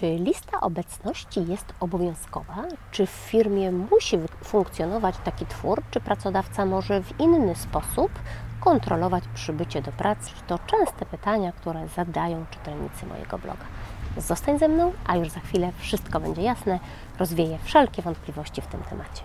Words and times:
Czy 0.00 0.16
lista 0.16 0.60
obecności 0.60 1.46
jest 1.46 1.74
obowiązkowa? 1.80 2.54
Czy 2.90 3.06
w 3.06 3.10
firmie 3.10 3.72
musi 3.72 4.18
funkcjonować 4.44 5.14
taki 5.24 5.46
twór? 5.46 5.82
Czy 5.90 6.00
pracodawca 6.00 6.66
może 6.66 7.02
w 7.02 7.20
inny 7.20 7.54
sposób 7.54 8.10
kontrolować 8.60 9.24
przybycie 9.34 9.82
do 9.82 9.92
pracy? 9.92 10.30
To 10.46 10.58
częste 10.58 11.06
pytania, 11.06 11.52
które 11.52 11.88
zadają 11.88 12.46
czytelnicy 12.50 13.06
mojego 13.06 13.38
bloga. 13.38 13.64
Zostań 14.16 14.58
ze 14.58 14.68
mną, 14.68 14.92
a 15.06 15.16
już 15.16 15.30
za 15.30 15.40
chwilę 15.40 15.72
wszystko 15.78 16.20
będzie 16.20 16.42
jasne, 16.42 16.78
rozwieję 17.18 17.58
wszelkie 17.62 18.02
wątpliwości 18.02 18.60
w 18.62 18.66
tym 18.66 18.80
temacie. 18.82 19.22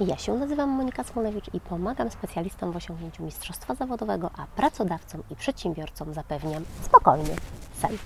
Ja 0.00 0.16
się 0.16 0.34
nazywam 0.34 0.68
Monika 0.68 1.04
Smolewicz 1.04 1.54
i 1.54 1.60
pomagam 1.60 2.10
specjalistom 2.10 2.72
w 2.72 2.76
osiągnięciu 2.76 3.22
mistrzostwa 3.22 3.74
zawodowego, 3.74 4.30
a 4.36 4.46
pracodawcom 4.46 5.22
i 5.30 5.36
przedsiębiorcom 5.36 6.14
zapewniam 6.14 6.64
spokojny 6.82 7.36
sen. 7.80 7.98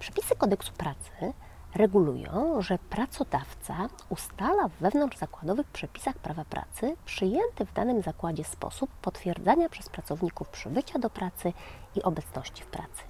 Przepisy 0.00 0.36
kodeksu 0.36 0.72
pracy 0.72 1.32
regulują, 1.74 2.62
że 2.62 2.78
pracodawca 2.78 3.88
ustala 4.08 4.68
w 4.68 4.72
wewnątrzzakładowych 4.72 5.66
przepisach 5.66 6.18
prawa 6.18 6.44
pracy 6.44 6.96
przyjęty 7.04 7.66
w 7.66 7.72
danym 7.72 8.02
zakładzie 8.02 8.44
sposób 8.44 8.90
potwierdzania 8.90 9.68
przez 9.68 9.88
pracowników 9.88 10.48
przybycia 10.48 10.98
do 10.98 11.10
pracy 11.10 11.52
i 11.96 12.02
obecności 12.02 12.62
w 12.62 12.66
pracy. 12.66 13.02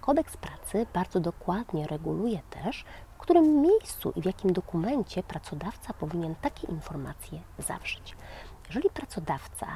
Kodeks 0.00 0.36
pracy 0.36 0.86
bardzo 0.94 1.20
dokładnie 1.20 1.86
reguluje 1.86 2.40
też, 2.50 2.84
w 3.14 3.18
którym 3.18 3.60
miejscu 3.62 4.12
i 4.16 4.22
w 4.22 4.24
jakim 4.24 4.52
dokumencie 4.52 5.22
pracodawca 5.22 5.94
powinien 5.94 6.34
takie 6.34 6.66
informacje 6.66 7.40
zawrzeć. 7.58 8.16
Jeżeli 8.66 8.90
pracodawca 8.90 9.66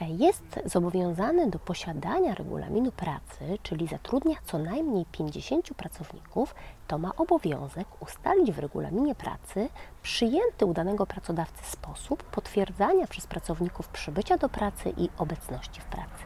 e, 0.00 0.08
jest 0.08 0.60
zobowiązany 0.64 1.50
do 1.50 1.58
posiadania 1.58 2.34
regulaminu 2.34 2.92
pracy, 2.92 3.58
czyli 3.62 3.86
zatrudnia 3.86 4.34
co 4.44 4.58
najmniej 4.58 5.06
50 5.12 5.74
pracowników, 5.74 6.54
to 6.86 6.98
ma 6.98 7.16
obowiązek 7.16 7.86
ustalić 8.00 8.52
w 8.52 8.58
regulaminie 8.58 9.14
pracy 9.14 9.68
przyjęty 10.02 10.66
u 10.66 10.74
danego 10.74 11.06
pracodawcy 11.06 11.64
sposób 11.64 12.22
potwierdzania 12.22 13.06
przez 13.06 13.26
pracowników 13.26 13.88
przybycia 13.88 14.38
do 14.38 14.48
pracy 14.48 14.92
i 14.96 15.08
obecności 15.18 15.80
w 15.80 15.84
pracy. 15.84 16.24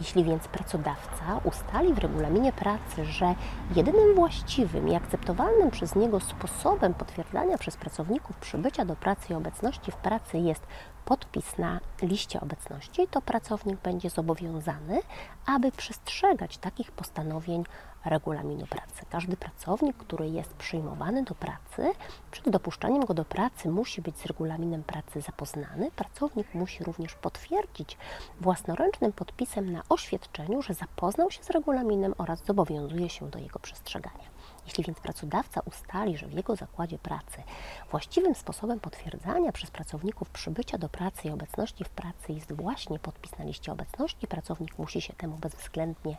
Jeśli 0.00 0.24
więc 0.24 0.48
pracodawca 0.48 1.40
ustali 1.44 1.94
w 1.94 1.98
regulaminie 1.98 2.52
pracy, 2.52 3.04
że 3.04 3.34
jedynym 3.76 4.14
właściwym 4.14 4.88
i 4.88 4.94
akceptowalnym 4.94 5.70
przez 5.70 5.94
niego 5.94 6.20
sposobem 6.20 6.94
potwierdzania 6.94 7.58
przez 7.58 7.76
pracowników 7.76 8.36
przybycia 8.36 8.84
do 8.84 8.96
pracy 8.96 9.32
i 9.32 9.36
obecności 9.36 9.92
w 9.92 9.96
pracy 9.96 10.38
jest 10.38 10.66
podpis 11.10 11.58
na 11.58 11.80
liście 12.02 12.40
obecności, 12.40 13.08
to 13.10 13.22
pracownik 13.22 13.80
będzie 13.80 14.10
zobowiązany, 14.10 15.00
aby 15.46 15.72
przestrzegać 15.72 16.58
takich 16.58 16.92
postanowień 16.92 17.64
regulaminu 18.04 18.66
pracy. 18.66 19.06
Każdy 19.10 19.36
pracownik, 19.36 19.96
który 19.96 20.28
jest 20.28 20.54
przyjmowany 20.54 21.24
do 21.24 21.34
pracy, 21.34 21.92
przed 22.30 22.48
dopuszczeniem 22.48 23.04
go 23.04 23.14
do 23.14 23.24
pracy 23.24 23.68
musi 23.68 24.02
być 24.02 24.16
z 24.18 24.26
regulaminem 24.26 24.82
pracy 24.82 25.20
zapoznany. 25.20 25.90
Pracownik 25.90 26.54
musi 26.54 26.84
również 26.84 27.14
potwierdzić 27.14 27.98
własnoręcznym 28.40 29.12
podpisem 29.12 29.72
na 29.72 29.82
oświadczeniu, 29.88 30.62
że 30.62 30.74
zapoznał 30.74 31.30
się 31.30 31.42
z 31.42 31.50
regulaminem 31.50 32.14
oraz 32.18 32.44
zobowiązuje 32.44 33.08
się 33.08 33.30
do 33.30 33.38
jego 33.38 33.58
przestrzegania. 33.58 34.30
Jeśli 34.66 34.84
więc 34.84 35.00
pracodawca 35.00 35.60
ustali, 35.64 36.16
że 36.16 36.26
w 36.26 36.32
jego 36.32 36.56
zakładzie 36.56 36.98
pracy 36.98 37.42
właściwym 37.90 38.34
sposobem 38.34 38.80
potwierdzania 38.80 39.52
przez 39.52 39.70
pracowników 39.70 40.30
przybycia 40.30 40.78
do 40.78 40.88
pracy 40.88 41.28
i 41.28 41.30
obecności 41.30 41.84
w 41.84 41.88
pracy 41.88 42.32
jest 42.32 42.52
właśnie 42.52 42.98
podpis 42.98 43.38
na 43.38 43.44
liście 43.44 43.72
obecności, 43.72 44.26
pracownik 44.26 44.78
musi 44.78 45.00
się 45.00 45.12
temu 45.12 45.36
bezwzględnie 45.36 46.16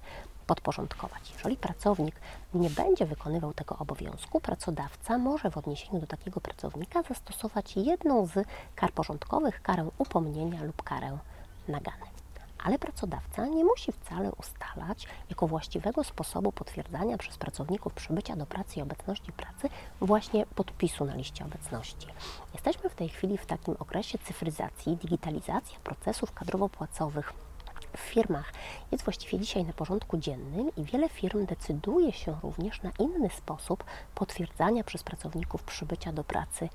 podporządkować. 0.47 1.31
Jeżeli 1.33 1.57
pracownik 1.57 2.15
nie 2.53 2.69
będzie 2.69 3.05
wykonywał 3.05 3.53
tego 3.53 3.77
obowiązku, 3.77 4.41
pracodawca 4.41 5.17
może 5.17 5.51
w 5.51 5.57
odniesieniu 5.57 5.99
do 5.99 6.07
takiego 6.07 6.41
pracownika 6.41 7.01
zastosować 7.01 7.75
jedną 7.75 8.25
z 8.25 8.47
kar 8.75 8.91
porządkowych, 8.91 9.61
karę 9.61 9.89
upomnienia 9.97 10.63
lub 10.63 10.83
karę 10.83 11.17
nagany 11.67 12.20
ale 12.63 12.79
pracodawca 12.79 13.45
nie 13.47 13.65
musi 13.65 13.91
wcale 13.91 14.31
ustalać 14.31 15.07
jako 15.29 15.47
właściwego 15.47 16.03
sposobu 16.03 16.51
potwierdzania 16.51 17.17
przez 17.17 17.37
pracowników 17.37 17.93
przybycia 17.93 18.35
do 18.35 18.45
pracy 18.45 18.79
i 18.79 18.81
obecności 18.81 19.31
pracy 19.31 19.69
właśnie 20.01 20.45
podpisu 20.45 21.05
na 21.05 21.15
liście 21.15 21.45
obecności. 21.45 22.07
Jesteśmy 22.53 22.89
w 22.89 22.95
tej 22.95 23.09
chwili 23.09 23.37
w 23.37 23.45
takim 23.45 23.75
okresie 23.79 24.17
cyfryzacji, 24.17 24.97
digitalizacja 24.97 25.79
procesów 25.83 26.33
kadrowo-płacowych 26.33 27.33
w 27.97 27.99
firmach 27.99 28.53
jest 28.91 29.03
właściwie 29.03 29.39
dzisiaj 29.39 29.63
na 29.63 29.73
porządku 29.73 30.17
dziennym 30.17 30.71
i 30.77 30.83
wiele 30.83 31.09
firm 31.09 31.45
decyduje 31.45 32.11
się 32.13 32.35
również 32.43 32.81
na 32.81 32.91
inny 32.99 33.29
sposób 33.29 33.83
potwierdzania 34.15 34.83
przez 34.83 35.03
pracowników 35.03 35.63
przybycia 35.63 36.11
do 36.11 36.23
pracy 36.23 36.69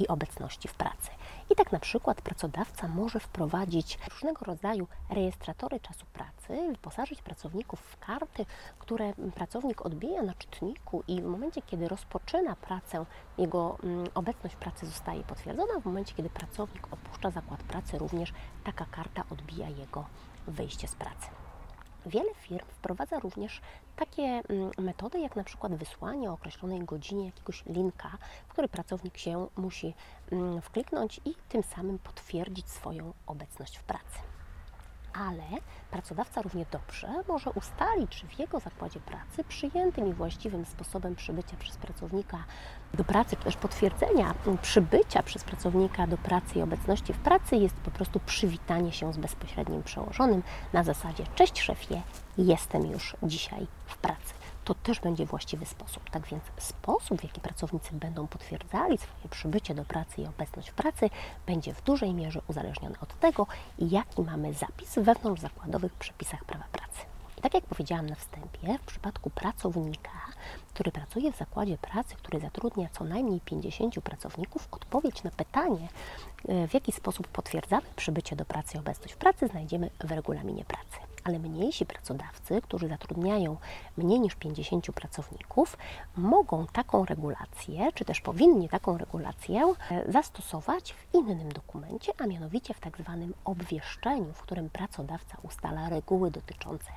i 0.00 0.08
obecności 0.08 0.68
w 0.68 0.74
pracy. 0.74 1.10
I 1.50 1.54
tak 1.54 1.72
na 1.72 1.80
przykład 1.80 2.22
pracodawca 2.22 2.88
może 2.88 3.20
wprowadzić 3.20 3.98
różnego 4.10 4.44
rodzaju 4.44 4.86
rejestratory 5.10 5.80
czasu 5.80 6.06
pracy, 6.12 6.72
wyposażyć 6.72 7.22
pracowników 7.22 7.80
w 7.80 7.98
karty, 7.98 8.46
które 8.78 9.12
pracownik 9.34 9.86
odbija 9.86 10.22
na 10.22 10.34
czytniku 10.34 11.02
i 11.08 11.22
w 11.22 11.24
momencie, 11.24 11.62
kiedy 11.62 11.88
rozpoczyna 11.88 12.56
pracę, 12.56 13.04
jego 13.38 13.78
mm, 13.82 14.06
obecność 14.14 14.56
pracy 14.56 14.86
zostaje 14.86 15.22
potwierdzona, 15.22 15.80
w 15.80 15.84
momencie, 15.84 16.14
kiedy 16.14 16.30
pracownik 16.30 16.86
opuszcza 16.90 17.30
zakład 17.30 17.62
pracy, 17.62 17.98
również 17.98 18.32
taka 18.64 18.84
karta 18.84 19.24
odbija 19.30 19.68
jego 19.68 20.04
wyjście 20.46 20.88
z 20.88 20.94
pracy. 20.94 21.26
Wiele 22.06 22.34
firm 22.34 22.66
wprowadza 22.68 23.18
również 23.18 23.60
takie 23.96 24.22
mm, 24.22 24.70
metody, 24.78 25.20
jak 25.20 25.36
na 25.36 25.44
przykład 25.44 25.74
wysłanie 25.74 26.30
o 26.30 26.34
określonej 26.34 26.84
godzinie 26.84 27.26
jakiegoś 27.26 27.64
linka, 27.66 28.18
w 28.48 28.52
który 28.52 28.68
pracownik 28.68 29.18
się 29.18 29.46
musi 29.56 29.94
mm, 30.32 30.62
wkliknąć 30.62 31.20
i 31.24 31.34
tym 31.48 31.62
samym 31.62 31.98
potwierdzić 31.98 32.70
swoją 32.70 33.12
obecność 33.26 33.76
w 33.76 33.82
pracy 33.82 34.29
ale 35.28 35.60
pracodawca 35.90 36.42
równie 36.42 36.66
dobrze 36.70 37.08
może 37.28 37.50
ustalić, 37.50 38.10
czy 38.10 38.26
w 38.26 38.38
jego 38.38 38.60
zakładzie 38.60 39.00
pracy 39.00 39.44
przyjętym 39.44 40.06
i 40.06 40.12
właściwym 40.12 40.64
sposobem 40.64 41.14
przybycia 41.16 41.56
przez 41.56 41.76
pracownika 41.76 42.44
do 42.94 43.04
pracy, 43.04 43.36
czy 43.36 43.44
też 43.44 43.56
potwierdzenia 43.56 44.34
przybycia 44.62 45.22
przez 45.22 45.44
pracownika 45.44 46.06
do 46.06 46.18
pracy 46.18 46.58
i 46.58 46.62
obecności 46.62 47.12
w 47.12 47.18
pracy 47.18 47.56
jest 47.56 47.74
po 47.74 47.90
prostu 47.90 48.20
przywitanie 48.20 48.92
się 48.92 49.12
z 49.12 49.16
bezpośrednim 49.16 49.82
przełożonym. 49.82 50.42
Na 50.72 50.84
zasadzie 50.84 51.24
cześć 51.34 51.60
szefie, 51.60 52.02
jestem 52.38 52.86
już 52.86 53.16
dzisiaj 53.22 53.66
w 53.86 53.98
pracy 53.98 54.39
to 54.70 54.74
też 54.74 55.00
będzie 55.00 55.26
właściwy 55.26 55.66
sposób. 55.66 56.10
Tak 56.10 56.26
więc 56.26 56.42
sposób, 56.58 57.20
w 57.20 57.24
jaki 57.24 57.40
pracownicy 57.40 57.94
będą 57.94 58.26
potwierdzali 58.26 58.98
swoje 58.98 59.28
przybycie 59.30 59.74
do 59.74 59.84
pracy 59.84 60.22
i 60.22 60.26
obecność 60.26 60.70
w 60.70 60.74
pracy, 60.74 61.10
będzie 61.46 61.74
w 61.74 61.82
dużej 61.82 62.14
mierze 62.14 62.40
uzależniony 62.48 62.94
od 63.00 63.20
tego, 63.20 63.46
jaki 63.78 64.22
mamy 64.22 64.54
zapis 64.54 64.94
w 64.94 65.02
wewnątrzzakładowych 65.02 65.94
przepisach 65.94 66.44
prawa 66.44 66.64
pracy. 66.72 67.00
I 67.38 67.40
tak 67.40 67.54
jak 67.54 67.64
powiedziałam 67.64 68.06
na 68.06 68.14
wstępie, 68.14 68.78
w 68.82 68.86
przypadku 68.86 69.30
pracownika, 69.30 70.10
który 70.74 70.92
pracuje 70.92 71.32
w 71.32 71.36
zakładzie 71.36 71.78
pracy, 71.78 72.14
który 72.16 72.40
zatrudnia 72.40 72.88
co 72.92 73.04
najmniej 73.04 73.40
50 73.40 74.00
pracowników, 74.00 74.68
odpowiedź 74.70 75.22
na 75.22 75.30
pytanie, 75.30 75.88
e, 76.48 76.68
w 76.68 76.74
jaki 76.74 76.92
sposób 76.92 77.28
potwierdzamy 77.28 77.86
przybycie 77.96 78.36
do 78.36 78.44
pracy 78.44 78.76
i 78.76 78.80
obecność 78.80 79.14
w 79.14 79.18
pracy, 79.18 79.46
znajdziemy 79.46 79.90
w 80.04 80.10
regulaminie 80.10 80.64
pracy 80.64 81.09
ale 81.24 81.38
mniejsi 81.38 81.86
pracodawcy, 81.86 82.60
którzy 82.62 82.88
zatrudniają 82.88 83.56
mniej 83.96 84.20
niż 84.20 84.34
50 84.34 84.86
pracowników, 84.92 85.76
mogą 86.16 86.66
taką 86.66 87.04
regulację, 87.04 87.92
czy 87.94 88.04
też 88.04 88.20
powinni 88.20 88.68
taką 88.68 88.98
regulację 88.98 89.74
e, 89.90 90.12
zastosować 90.12 90.92
w 90.92 91.14
innym 91.14 91.52
dokumencie, 91.52 92.12
a 92.18 92.26
mianowicie 92.26 92.74
w 92.74 92.80
tak 92.80 92.98
zwanym 92.98 93.34
obwieszczeniu, 93.44 94.32
w 94.32 94.42
którym 94.42 94.70
pracodawca 94.70 95.38
ustala 95.42 95.88
reguły 95.88 96.30
dotyczące 96.30 96.92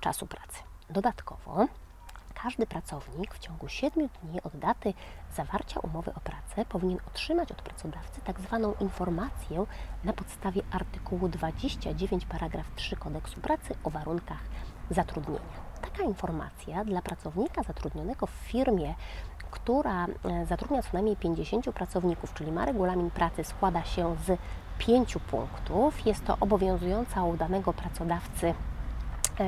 czasu 0.00 0.26
pracy. 0.26 0.62
Dodatkowo 0.90 1.66
każdy 2.44 2.66
pracownik 2.66 3.34
w 3.34 3.38
ciągu 3.38 3.68
7 3.68 4.08
dni 4.22 4.42
od 4.42 4.56
daty 4.56 4.94
zawarcia 5.36 5.80
umowy 5.80 6.14
o 6.14 6.20
pracę 6.20 6.64
powinien 6.68 6.98
otrzymać 7.08 7.52
od 7.52 7.62
pracodawcy 7.62 8.20
tak 8.20 8.40
zwaną 8.40 8.74
informację 8.80 9.66
na 10.04 10.12
podstawie 10.12 10.62
artykułu 10.70 11.28
29 11.28 12.24
paragraf 12.24 12.66
3 12.76 12.96
kodeksu 12.96 13.40
pracy 13.40 13.74
o 13.84 13.90
warunkach 13.90 14.38
zatrudnienia. 14.90 15.40
Taka 15.82 16.02
informacja 16.02 16.84
dla 16.84 17.02
pracownika 17.02 17.62
zatrudnionego 17.62 18.26
w 18.26 18.30
firmie, 18.30 18.94
która 19.50 20.06
e, 20.06 20.46
zatrudnia 20.46 20.82
co 20.82 20.88
najmniej 20.92 21.16
50 21.16 21.72
pracowników, 21.72 22.34
czyli 22.34 22.52
ma 22.52 22.64
regulamin 22.64 23.10
pracy, 23.10 23.44
składa 23.44 23.84
się 23.84 24.16
z 24.26 24.38
pięciu 24.78 25.20
punktów. 25.20 26.06
Jest 26.06 26.24
to 26.24 26.36
obowiązująca 26.40 27.24
u 27.24 27.36
danego 27.36 27.72
pracodawcy 27.72 28.54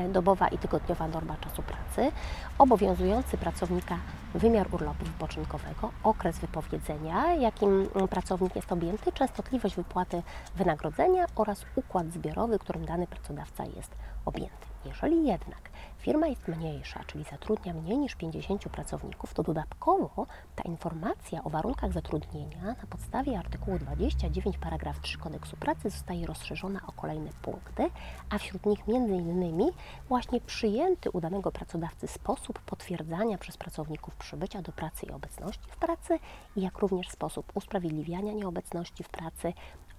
dobowa 0.08 0.48
i 0.48 0.58
tygodniowa 0.58 1.08
norma 1.08 1.36
czasu 1.36 1.62
pracy, 1.62 2.12
obowiązujący 2.58 3.36
pracownika 3.36 3.98
wymiar 4.34 4.74
urlopu 4.74 5.04
wypoczynkowego, 5.04 5.90
okres 6.02 6.38
wypowiedzenia, 6.38 7.34
jakim 7.34 7.88
pracownik 8.10 8.56
jest 8.56 8.72
objęty, 8.72 9.12
częstotliwość 9.12 9.76
wypłaty 9.76 10.22
wynagrodzenia 10.56 11.26
oraz 11.36 11.64
układ 11.76 12.12
zbiorowy, 12.12 12.58
którym 12.58 12.84
dany 12.84 13.06
pracodawca 13.06 13.64
jest 13.64 13.90
objęty. 14.24 14.75
Jeżeli 14.86 15.26
jednak 15.26 15.70
firma 15.98 16.26
jest 16.26 16.48
mniejsza, 16.48 17.04
czyli 17.06 17.24
zatrudnia 17.24 17.74
mniej 17.74 17.98
niż 17.98 18.14
50 18.14 18.68
pracowników, 18.68 19.34
to 19.34 19.42
dodatkowo 19.42 20.26
ta 20.56 20.62
informacja 20.62 21.44
o 21.44 21.50
warunkach 21.50 21.92
zatrudnienia 21.92 22.62
na 22.62 22.86
podstawie 22.90 23.38
artykułu 23.38 23.78
29 23.78 24.58
paragraf 24.58 25.00
3 25.00 25.18
kodeksu 25.18 25.56
pracy 25.56 25.90
zostaje 25.90 26.26
rozszerzona 26.26 26.80
o 26.86 26.92
kolejne 26.92 27.30
punkty, 27.42 27.90
a 28.30 28.38
wśród 28.38 28.66
nich 28.66 28.88
innymi 28.88 29.66
właśnie 30.08 30.40
przyjęty 30.40 31.10
u 31.10 31.20
danego 31.20 31.52
pracodawcy 31.52 32.08
sposób 32.08 32.58
potwierdzania 32.58 33.38
przez 33.38 33.56
pracowników 33.56 34.14
przybycia 34.14 34.62
do 34.62 34.72
pracy 34.72 35.06
i 35.06 35.10
obecności 35.10 35.70
w 35.70 35.76
pracy, 35.76 36.18
jak 36.56 36.78
również 36.78 37.08
sposób 37.08 37.52
usprawiedliwiania 37.54 38.32
nieobecności 38.32 39.04
w 39.04 39.08
pracy 39.08 39.52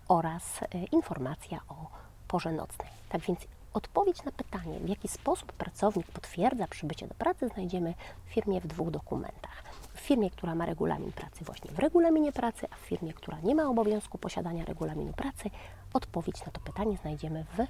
oraz 0.08 0.62
e, 0.62 0.68
informacja 0.92 1.60
o 1.70 1.88
porze 2.28 2.52
nocnej. 2.52 2.90
Tak 3.10 3.22
więc 3.22 3.40
odpowiedź 3.78 4.24
na 4.24 4.32
pytanie, 4.32 4.80
w 4.80 4.90
jaki 4.90 5.08
sposób 5.08 5.54
pracownik 5.54 6.08
potwierdza 6.08 6.68
przybycie 6.68 7.08
do 7.08 7.14
pracy, 7.14 7.48
znajdziemy 7.48 7.94
w 8.26 8.34
firmie 8.34 8.62
w 8.62 8.68
dwóch 8.68 8.92
dokumentach. 8.92 9.64
W 9.94 10.00
firmie, 10.00 10.30
która 10.30 10.56
ma 10.56 10.66
regulamin 10.66 11.12
pracy, 11.12 11.46
właśnie 11.46 11.72
w 11.72 11.80
regulaminie 11.80 12.32
pracy, 12.32 12.68
a 12.72 12.76
w 12.76 12.80
firmie, 12.80 13.14
która 13.14 13.40
nie 13.40 13.56
ma 13.56 13.70
obowiązku 13.70 14.18
posiadania 14.18 14.66
regulaminu 14.66 15.14
pracy, 15.14 15.50
odpowiedź 15.94 16.46
na 16.46 16.52
to 16.52 16.62
pytanie 16.62 16.98
znajdziemy 17.02 17.44
w 17.44 17.66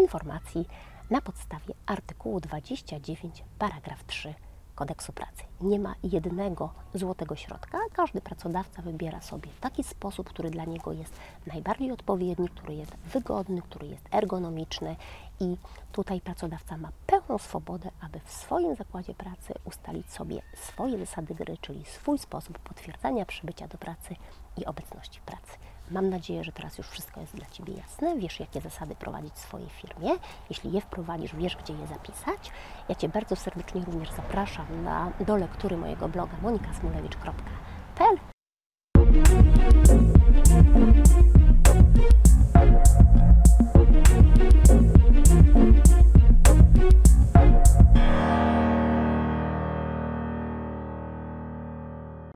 informacji 0.00 0.68
na 1.10 1.20
podstawie 1.20 1.74
artykułu 1.86 2.40
29, 2.40 3.44
paragraf 3.58 4.04
3 4.06 4.34
kodeksu 4.78 5.12
pracy. 5.12 5.42
Nie 5.60 5.78
ma 5.78 5.94
jednego 6.02 6.70
złotego 6.94 7.36
środka. 7.36 7.78
Każdy 7.92 8.20
pracodawca 8.20 8.82
wybiera 8.82 9.20
sobie 9.20 9.48
taki 9.60 9.84
sposób, 9.84 10.28
który 10.28 10.50
dla 10.50 10.64
niego 10.64 10.92
jest 10.92 11.14
najbardziej 11.46 11.92
odpowiedni, 11.92 12.48
który 12.48 12.74
jest 12.74 12.96
wygodny, 12.96 13.62
który 13.62 13.86
jest 13.86 14.02
ergonomiczny 14.14 14.96
i 15.40 15.56
tutaj 15.92 16.20
pracodawca 16.20 16.76
ma 16.76 16.88
pełną 17.06 17.38
swobodę, 17.38 17.90
aby 18.00 18.20
w 18.24 18.32
swoim 18.32 18.74
zakładzie 18.76 19.14
pracy 19.14 19.54
ustalić 19.64 20.12
sobie 20.12 20.42
swoje 20.54 20.98
zasady 20.98 21.34
gry, 21.34 21.56
czyli 21.60 21.84
swój 21.84 22.18
sposób 22.18 22.58
potwierdzania 22.58 23.26
przybycia 23.26 23.68
do 23.68 23.78
pracy 23.78 24.16
i 24.56 24.64
obecności 24.66 25.20
w 25.20 25.22
pracy. 25.22 25.52
Mam 25.90 26.08
nadzieję, 26.10 26.44
że 26.44 26.52
teraz 26.52 26.78
już 26.78 26.88
wszystko 26.88 27.20
jest 27.20 27.36
dla 27.36 27.46
Ciebie 27.46 27.74
jasne. 27.74 28.18
Wiesz, 28.18 28.40
jakie 28.40 28.60
zasady 28.60 28.94
prowadzić 28.94 29.34
w 29.34 29.38
swojej 29.38 29.68
firmie. 29.68 30.10
Jeśli 30.50 30.72
je 30.72 30.80
wprowadzisz, 30.80 31.36
wiesz, 31.36 31.56
gdzie 31.56 31.72
je 31.72 31.86
zapisać. 31.86 32.50
Ja 32.88 32.94
Cię 32.94 33.08
bardzo 33.08 33.36
serdecznie 33.36 33.84
również 33.84 34.10
zapraszam 34.10 34.84
na, 34.84 35.12
do 35.26 35.36
lektury 35.36 35.76
mojego 35.76 36.08
bloga 36.08 36.36
monikasmulewicz.pl 36.42 38.37